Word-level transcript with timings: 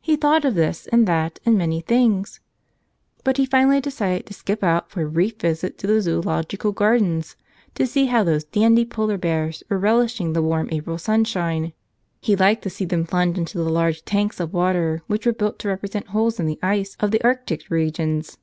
He 0.00 0.16
thought 0.16 0.46
of 0.46 0.54
this 0.54 0.86
and 0.86 1.06
that 1.06 1.38
and 1.44 1.58
many 1.58 1.82
things. 1.82 2.40
But 3.24 3.36
he 3.36 3.44
finally 3.44 3.78
decided 3.78 4.24
to 4.24 4.32
skip 4.32 4.64
out 4.64 4.90
for 4.90 5.02
a 5.04 5.10
brief 5.10 5.36
visit 5.38 5.76
to 5.76 5.86
the 5.86 6.00
zoological 6.00 6.72
gardens 6.72 7.36
to 7.74 7.86
see 7.86 8.06
how 8.06 8.24
those 8.24 8.44
dandy 8.44 8.86
polar 8.86 9.18
bears 9.18 9.62
were 9.68 9.78
relishing 9.78 10.32
the 10.32 10.40
warm 10.40 10.70
April 10.72 10.96
sunshine. 10.96 11.74
He 12.22 12.34
liked 12.36 12.62
to 12.62 12.70
see 12.70 12.86
them 12.86 13.04
plunge 13.04 13.36
into 13.36 13.58
the 13.58 13.64
large 13.68 14.06
tanks 14.06 14.40
of 14.40 14.54
water 14.54 15.02
which 15.08 15.26
were 15.26 15.34
built 15.34 15.58
to 15.58 15.68
represent 15.68 16.06
holes 16.06 16.40
in 16.40 16.46
the 16.46 16.58
ice 16.62 16.96
of 16.98 17.10
the 17.10 17.22
Arctic 17.22 17.68
regions. 17.68 18.38